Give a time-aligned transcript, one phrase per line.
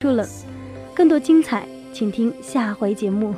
[0.00, 0.24] 住了，
[0.94, 3.34] 更多精彩，请听下回节目。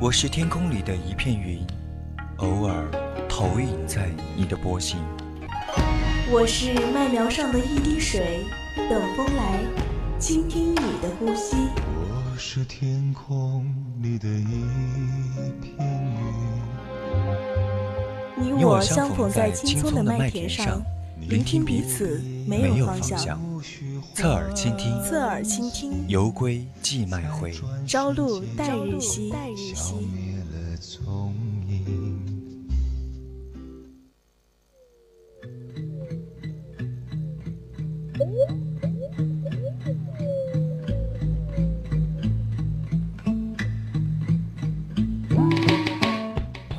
[0.00, 1.64] 我是天空里的一片云，
[2.38, 2.84] 偶尔
[3.28, 4.98] 投影在你的波心。
[6.28, 8.40] 我是麦苗上的一滴水，
[8.90, 9.60] 等风来，
[10.18, 11.54] 倾听你的呼吸。
[11.86, 13.64] 我是天空
[14.02, 15.88] 里的一片
[18.36, 20.82] 云，你我相逢在青葱的麦田上，
[21.28, 23.38] 聆听彼此，没有方向。
[24.16, 27.52] 侧耳倾听，侧耳倾听，犹归寄麦回，
[27.86, 29.30] 朝露待日晞。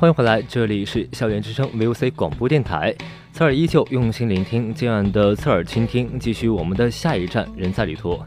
[0.00, 2.92] 欢迎回来，这里是校园之声 VOC 广播电台。
[3.38, 8.18] 侧耳依旧用心聆听，今晚的侧耳倾听，继续我们的下一站，人在旅途。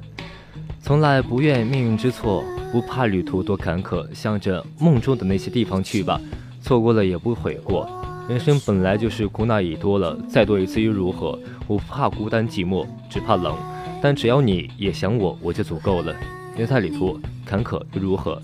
[0.80, 6.18] 从来不怨命运之错，不怕旅途多坎坷，向着梦中的那些地方去吧。
[6.62, 7.86] 错过了也不悔过，
[8.30, 11.38] 人生本来就是苦恼已多了，再多一次又如何？
[11.68, 13.54] 我不怕孤单寂寞，只怕冷。
[14.02, 16.16] 但只要你也想我，我就足够了。
[16.56, 18.42] 人在旅途，坎坷又如何？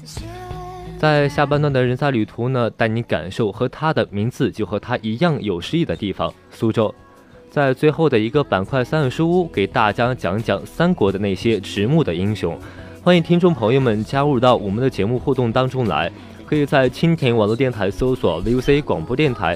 [0.98, 6.94] 在下半段的人在旅途呢，带你感受和他的名字就和他一样有诗意的地方——苏州。
[7.52, 12.58] 在最后的一个板块三味书屋，给大家讲讲三国的那些迟暮的英雄。
[13.04, 16.12] 欢迎听众朋友们加入到我们的节目互动当中来，
[16.48, 19.56] 可以在蜻蜓网络电台搜索 VOC 广播电台，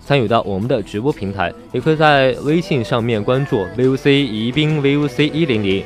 [0.00, 5.82] 参与到我们的直播平台，也可以在微信上面关注 VOC 宜宾 VOC 一零零。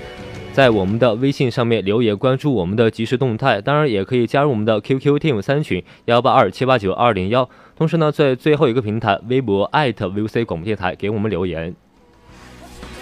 [0.52, 7.48] 在我们的微信上面留言，关注我们的即时动态，当然也可以加入我们的 QQ Team 三群幺八二七八九二零幺。
[7.74, 11.74] 同时呢，在最后一个平台微博艾特 VOC 广播电台给我们留言。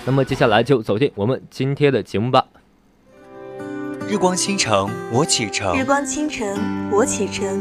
[0.04, 2.46] 那么接下来就走进我们今天的节目吧。
[4.08, 5.76] 日光倾城，我启程。
[5.76, 6.46] 日光倾城，
[6.92, 7.60] 我启程。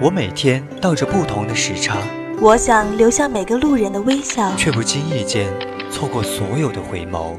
[0.00, 1.96] 我每天倒着不同的时差。
[2.40, 5.50] 我想留下每个路人的微笑，却不经意间
[5.90, 7.36] 错过所有的回眸。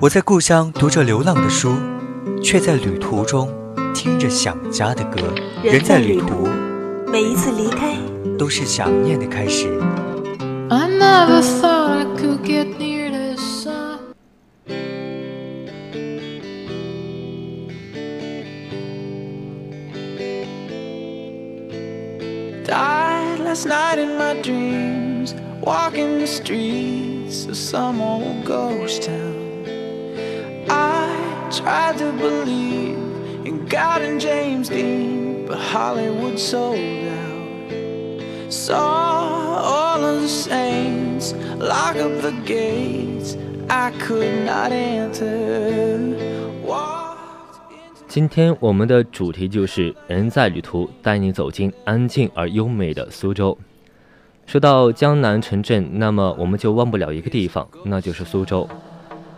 [0.00, 1.74] 我在故乡读着流浪的书，
[2.42, 3.48] 却在旅途中
[3.94, 5.20] 听着想家的歌。
[5.62, 6.46] 人在旅途，
[7.10, 7.96] 每一次离开
[8.38, 9.68] 都是想念的开始。
[25.61, 29.65] walking the streets of some old ghost town.
[30.69, 31.07] I
[31.49, 32.97] tried to believe
[33.45, 38.51] in God and James Dean, but Hollywood sold out.
[38.51, 43.37] Saw all of the saints lock up the gates
[43.69, 46.13] I could not enter.
[48.07, 53.57] 今天我们的主题就是人在旅途，带你走进安静而优美的苏州。
[54.48, 58.66] 说到江南城镇，那么我们就忘不了一个地方，那就是苏州。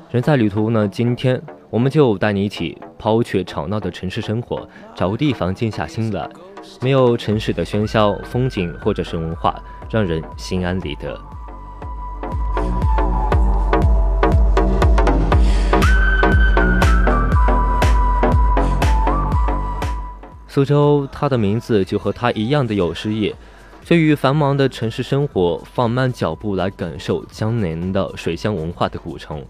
[0.08, 6.30] 人在旅途呢，今天我们就带你一起抛却吵闹的城市生活，找个地方静下心来，
[6.80, 9.60] 没有城市的喧嚣、风景或者是文化，
[9.90, 11.20] 让人心安理得。
[20.46, 23.34] 苏州，它的名字就和它一样的有诗意。
[23.90, 29.44] 对于繁忙的城市生活，放慢脚步来感受江南的水乡文化的古城，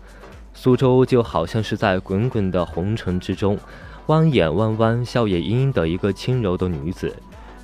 [0.55, 3.59] 苏州就好像是在滚滚的红尘之中，
[4.07, 7.15] 弯眼弯弯、笑靥盈盈的一个轻柔的女子。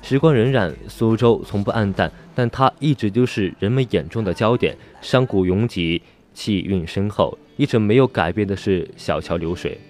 [0.03, 4.77] 时光荏苒，苏州从不黯淡，但它一直都是人们眼中的焦点。
[5.01, 6.03] 山谷拥挤，
[6.35, 9.81] 气韵深厚，一直没有改变的是小桥流水，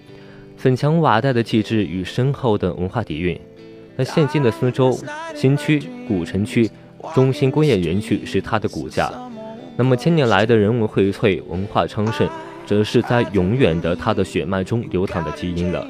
[0.56, 3.38] 粉墙瓦带的气质与深厚的文化底蕴。
[3.98, 4.96] 那现今的苏州
[5.34, 6.70] 新区、古城区、
[7.16, 9.12] 中心工业园区是它的骨架，
[9.76, 12.28] 那么千年来的人文荟萃、文化昌盛，
[12.64, 15.84] 则是在永远的它的血脉中流淌的基因了。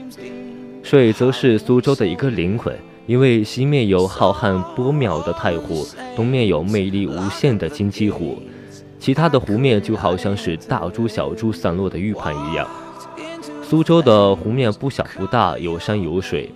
[0.83, 2.75] 水则是苏州的一个灵魂，
[3.05, 8.39] 因为西面有浩瀚波渺的太湖，东面有魅力无限的金鸡湖，
[8.99, 12.67] 其他的湖面就好像是大珠小珠散落的玉盘一样。
[13.63, 16.51] 苏州的湖面不小不大，有山有水。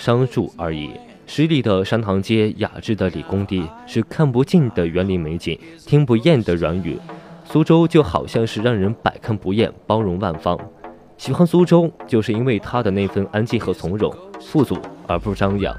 [0.00, 0.90] 商住而已。
[1.26, 6.98] 十里的山塘街，雅致的理工地，是看不尽的园林美景，听不厌的软语。
[7.44, 10.58] 苏州就好像是让人百看不厌，包容万方。
[11.18, 14.10] 喜欢苏州，就是因为它的那份安静和从容，
[14.40, 15.76] 富足而不张扬。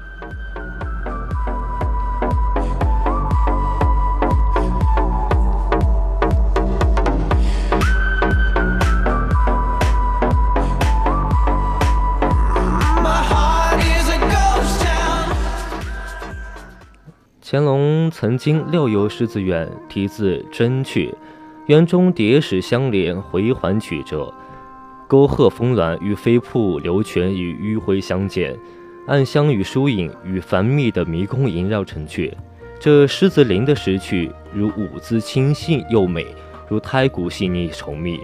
[17.52, 21.14] 乾隆曾经六游狮子园，题字真趣，
[21.66, 24.32] 园中叠石相连，回环曲折，
[25.06, 28.58] 沟壑峰峦与飞瀑流泉与迂回相间，
[29.06, 32.34] 暗香与疏影与繁密的迷宫萦绕成趣。
[32.80, 36.24] 这狮子林的石趣，如舞姿清细又美，
[36.70, 38.18] 如胎骨细腻稠密，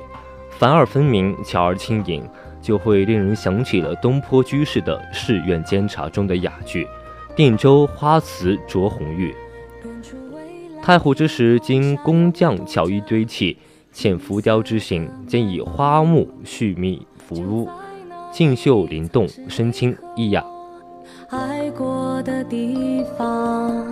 [0.48, 2.26] 繁而分明，巧而轻盈，
[2.62, 6.88] 就会令人想起了东坡居士的《寺院监察》中的雅句
[7.38, 9.32] ：“定州花瓷着红玉。”
[10.82, 13.56] 太湖之石经工匠巧艺堆砌，
[13.94, 17.68] 嵌浮雕之形，兼以花木絮密浮污，
[18.32, 20.44] 静秀灵动，深清逸雅。
[21.28, 23.86] 爱过的地方。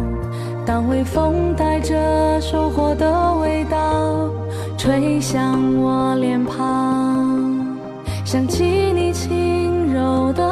[0.67, 4.29] 当微风带着收获的味道
[4.77, 7.79] 吹向我脸庞，
[8.25, 10.46] 想起你轻柔的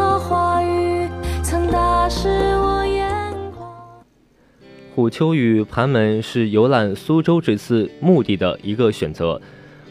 [4.94, 9.41] 虎丘与盘门是游览苏州这次目的的一个选择。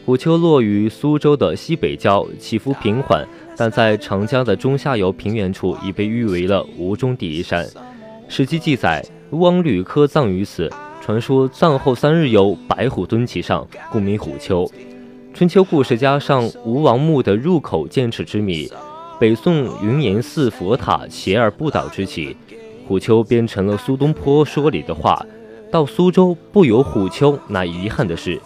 [0.06, 7.66] 虎丘落于苏州的西北郊，起伏平缓，但在长江的中下游平原处已被誉为了吴中第一山。
[8.28, 9.04] 史记记载。
[9.30, 10.70] 汪吕科葬于此，
[11.00, 14.70] 传说葬后三日有白虎蹲其上，故名虎丘。
[15.32, 18.70] 春秋故事加上吴王墓的入口剑齿之谜，
[19.18, 22.36] 北宋云岩寺佛塔斜而不倒之奇，
[22.86, 25.24] 虎丘编成了苏东坡说里的话
[25.70, 28.40] ：“到苏州不游虎丘，那遗憾的是。”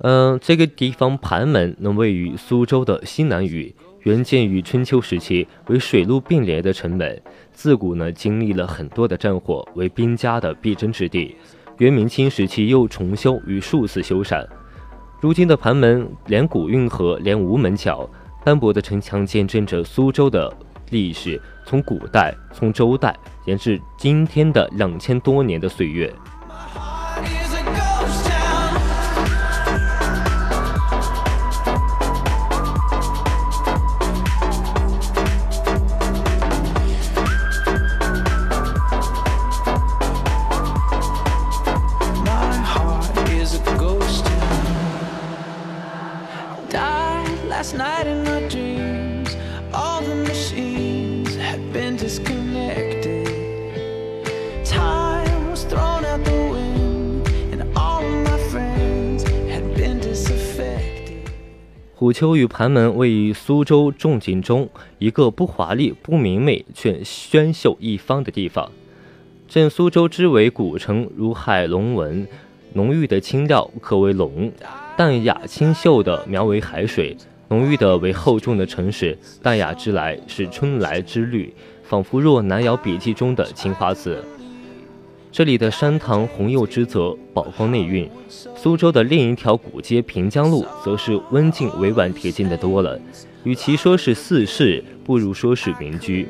[0.00, 3.74] 嗯，这个地方盘门能位于苏州的西南隅。
[4.04, 7.20] 原建于春秋时期，为水陆并联的城门，
[7.52, 11.36] 自古呢经历了很多的战火，为兵家的必争之地。
[11.78, 14.46] 元明清时期又重修与数次修缮。
[15.20, 18.08] 如今的盘门连古运河，连吴门桥，
[18.44, 20.50] 斑驳的城墙见证着苏州的
[20.90, 23.14] 历史，从古代，从周代，
[23.44, 26.12] 延至今天的两千多年的岁月。
[61.98, 64.68] 虎丘与盘门位于苏州众景中
[65.00, 68.70] 一个不华丽、不明媚却轩秀一方的地方。
[69.48, 72.24] 镇苏州之为古城，如海龙纹，
[72.74, 74.48] 浓郁的青调可为龙；
[74.96, 77.16] 淡雅清秀的描为海水，
[77.48, 79.18] 浓郁的为厚重的城市。
[79.42, 81.52] 淡雅之来是春来之绿，
[81.82, 84.24] 仿佛若南窑笔记中的青花瓷。
[85.30, 88.08] 这里的山塘红釉之泽，宝光内蕴。
[88.56, 92.98] 苏州的另一条古街平江路，则是温静委婉贴近的多了。
[93.44, 96.28] 与其说是四市，不如说是民居。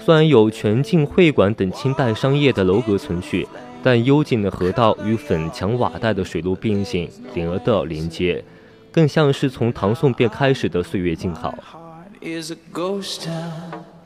[0.00, 3.46] 虽然有全境会馆等清代商业的楼阁存续，
[3.82, 8.42] 但幽静的河道与粉墙瓦带的水路并行，连而道连接，
[8.90, 11.54] 更像是从唐宋便开始的岁月静好。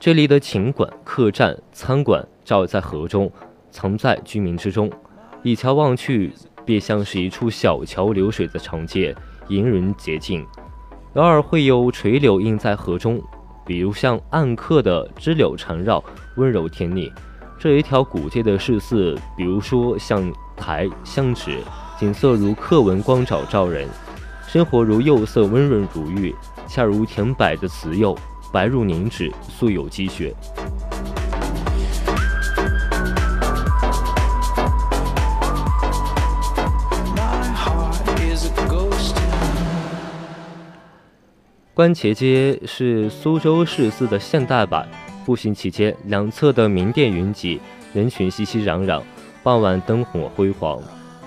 [0.01, 3.31] 这里的琴馆、客栈、餐馆，照在河中。
[3.73, 4.89] 藏在居民之中，
[5.43, 6.33] 一桥望去，
[6.65, 9.17] 便像是一处小桥流水的长街，
[9.49, 10.47] 引人洁净。
[11.15, 13.21] 偶尔会有垂柳映在河中，
[13.67, 16.05] 比如像暗刻的枝柳缠绕，
[16.37, 17.11] 温柔甜腻。
[17.59, 21.59] 这一条古街的市寺，比如说像台香纸，
[21.99, 23.89] 景色如刻纹光照照人，
[24.47, 26.35] 生活如釉色温润如玉，
[26.69, 28.17] 恰如甜柏的瓷釉，
[28.53, 30.35] 白如凝脂，素有积雪。
[41.75, 44.87] 观前街是苏州市寺的现代版。
[45.25, 47.59] 步行期间，两侧的名店云集，
[47.95, 49.01] 人群熙熙攘攘。
[49.43, 50.83] 傍晚灯火辉煌。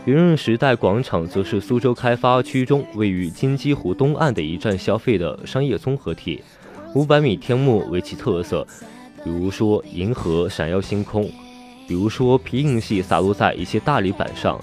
[0.05, 6.43] 圆润时代广场则是苏州开发区中位于金鸡湖东岸的一站消费的商业综合体。
[6.93, 8.67] 五百米天幕为其特色，
[9.23, 11.23] 比如说银河闪耀星空，
[11.87, 14.61] 比如说皮影戏洒落在一些大理板上。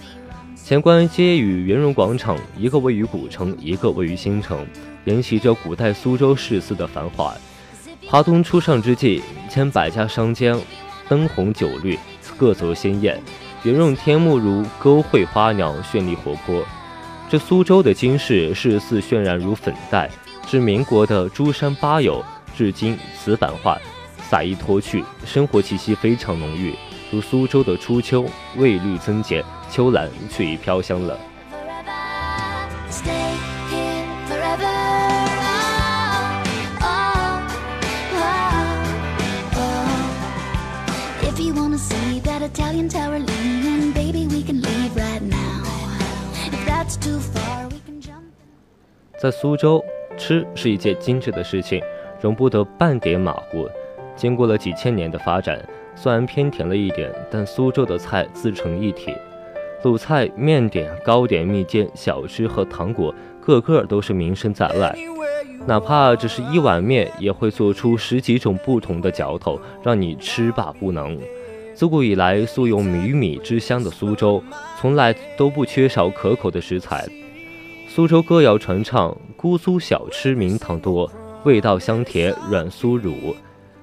[0.54, 4.64] 前关街与圆润广场，一个位于古城，一个位于新城。
[5.04, 7.34] 沿袭着古代苏州市肆的繁华。
[8.06, 10.56] 华东初上之际，千百家商家
[11.08, 11.98] 灯红酒绿，
[12.36, 13.20] 各色鲜艳，
[13.62, 16.62] 圆润天幕如勾绘花鸟，绚丽活泼。
[17.28, 20.10] 这苏州的金饰市寺渲染如粉黛，
[20.46, 22.22] 至民国的珠山八友，
[22.54, 23.78] 至今瓷版画
[24.28, 26.74] 洒意脱去，生活气息非常浓郁，
[27.10, 31.18] 如苏州的初秋，蔚绿增减，秋兰却已飘香了。
[49.22, 49.80] 在苏州，
[50.16, 51.80] 吃是一件精致的事情，
[52.20, 53.68] 容不得半点马虎。
[54.16, 55.64] 经过了几千年的发展，
[55.94, 59.14] 虽然偏甜了一点，但苏州的菜自成一体。
[59.84, 64.92] 鲁菜、面点、糕点、蜜饯、小吃和糖果，个个都是名声在外。
[65.66, 71.16] 哪怕只是一碗面，也会做出十几种不同的嚼头，让你吃罢不能。
[71.76, 74.42] 自古以来，素有“米米之乡”的苏州，
[74.80, 77.06] 从来都不缺少可口的食材。
[77.94, 81.12] 苏州歌谣传唱，姑苏小吃名堂多，
[81.44, 83.36] 味道香甜，软酥乳，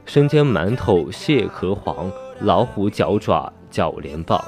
[0.04, 4.44] 生煎馒头蟹壳黄，老虎脚爪饺连棒。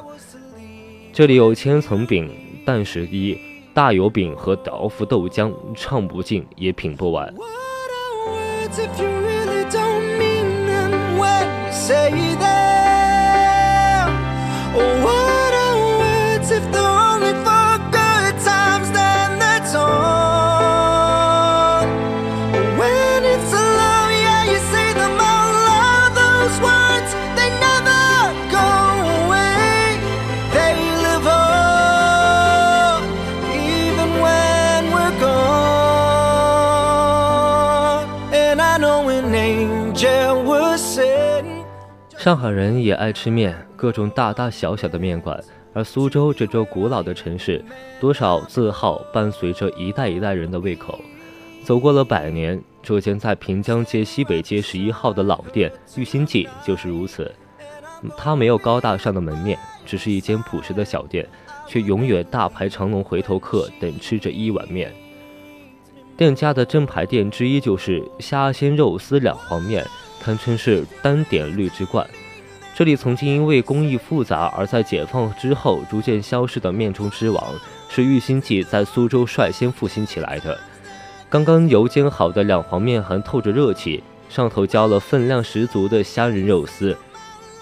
[1.14, 2.28] 这里有千层饼、
[2.66, 3.38] 蛋十一、
[3.72, 7.32] 大油饼和豆腐豆浆，唱不尽也品不完。
[42.22, 45.44] 上海人也爱吃面，各种大大小小的面馆。
[45.74, 47.66] 而苏州这座古老的城市，
[48.00, 51.00] 多少字号伴随着一代一代人的胃口。
[51.64, 57.34] 走过了百年，这间在平江街西北街十一号的老店玉心记就是如此。
[58.16, 61.28] 它没有高大上的门面，只是一间朴实的小店，
[61.66, 64.94] 却永远大排长龙，回头客等吃着一碗面。
[66.16, 69.84] 店家的正牌店之一就是虾鲜肉丝两黄面。
[70.24, 72.08] 堪称是单点绿之冠。
[72.76, 77.44] 这里曾经因为工艺复杂而在解放之后逐渐消失的面中之王，
[77.90, 80.58] 是玉兴记在苏州率先复兴起来的。
[81.30, 86.96] 刚刚油煎好的两黄面还透着热气，上头浇了分量十足的虾仁肉丝，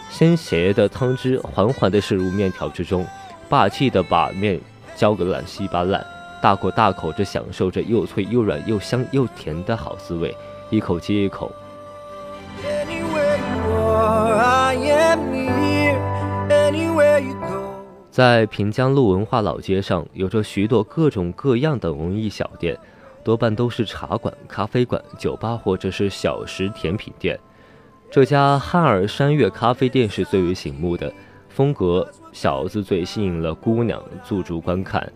[0.09, 3.05] 鲜咸的汤汁缓缓地渗入面条之中，
[3.47, 4.59] 霸气地把面
[4.95, 6.05] 浇个烂稀巴烂。
[6.41, 10.33] 大口大口地享受着又脆又软又香又甜的好滋味，
[10.69, 11.51] 一口接一口。
[18.11, 22.77] 在平江路文化老街上，有着许多各种各样的文艺小店，
[23.23, 27.39] 多半都是茶馆、咖啡馆、酒吧或者是小食甜品店。
[28.11, 31.13] 这家汉尔山月咖啡店是最为醒目的，
[31.47, 35.11] 风格小字最吸引了姑娘驻足观看。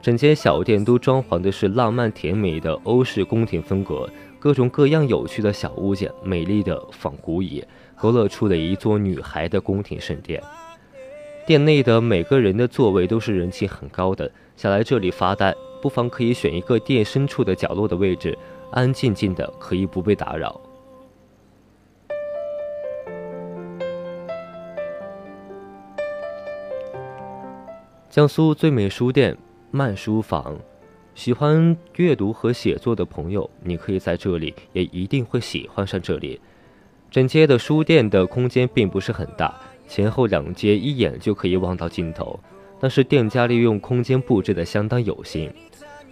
[0.00, 4.08] 整间小店都装潢的是浪漫甜美的欧式宫廷风格，
[4.38, 7.64] 各种各样有趣的小物件，美丽的仿古椅，
[8.04, 10.38] 勾勒出了一座女孩的宫廷圣殿。
[11.46, 18.36] 殿内的每个人的座位都是人气很高的，想来这里发呆，不妨可以选一个殿深处的角落的位置，
[18.70, 20.60] 安安静静的，可以不被打扰。
[28.10, 29.34] 江苏最美书店
[29.70, 30.54] 慢书房，
[31.14, 36.38] 喜欢阅读和写作的朋友，你可以在这里，也一定会喜欢上这里。
[37.14, 39.54] 整街的书店的空间并不是很大。
[39.86, 42.36] 前后两街一眼就可以望到尽头，
[42.80, 45.48] 但是店家利用空间布置的相当有心，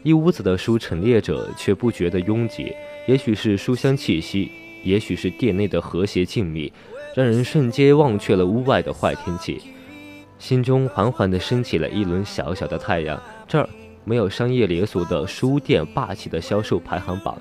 [0.04, 2.73] 一屋子的书陈列着，却不觉得拥挤。
[3.09, 4.52] 也许是书香气息，
[4.85, 6.71] 也许是店内的和谐静谧，
[7.16, 9.61] 让人瞬间忘却了屋外的坏天气，
[10.38, 13.21] 心中缓缓地升起了一轮小小的太阳。
[13.49, 13.68] 这儿
[14.04, 17.37] 没有商业连锁的书店霸气的销售排行榜，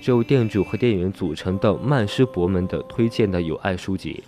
[0.00, 4.24] 只有店主和店员组成的曼施博们的推荐的有爱书籍，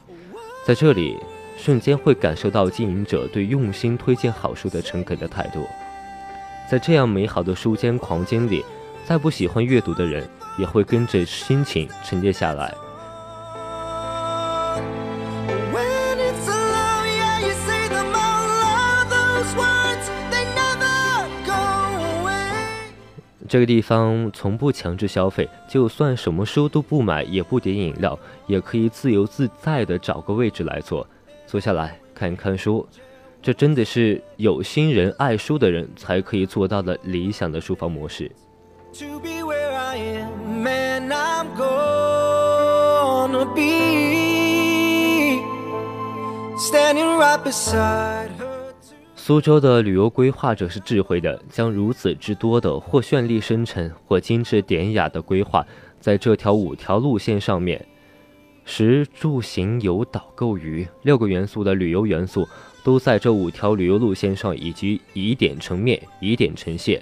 [0.66, 1.16] 在这里。
[1.54, 5.64] 瞬间会感受到经营者对用心推荐好书的诚恳的态度，
[6.68, 8.64] 在这样美好的书间狂间里，
[9.04, 12.74] 再不喜欢阅读的人也会跟着心情沉淀下来。
[23.52, 31.06] 这个地方从不强制消费，就算什么书都不买，也不点饮料，也可以自由自在的找个位置来坐。
[31.46, 32.88] 坐下来看一看书，
[33.42, 38.32] 这真的是有心人、爱书的人才可以做到的理想的书房模式。
[46.56, 48.41] Standing right beside.
[49.24, 55.64] 苏州的旅游规划者是智慧的，将如此之多的或绚丽深沉、或精致典雅的规划，
[56.00, 57.86] 在这条五条路线上面，
[58.64, 62.48] 食住行游导购娱六个元素的旅游元素，
[62.82, 67.00] 都在这五条旅游路线上，以及以点成面，以点成线。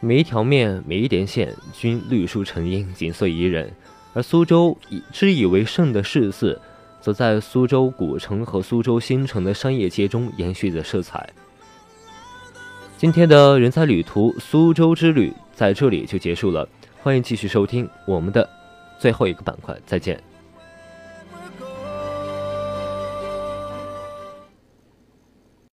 [0.00, 3.72] 每一条面，每一点线，均绿树成荫，景色宜人。
[4.12, 6.60] 而苏州以之以为盛的市寺。
[7.04, 11.28] 则在苏州古城和苏州新城的商业街中延续着色彩。
[12.96, 16.66] 今天的人才旅途苏州之旅在这里就结束了，
[17.02, 18.48] 欢迎继续收听我们的
[18.98, 20.18] 最后一个板块，再见。